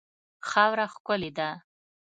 [0.49, 1.49] خاوره ښکلې ده.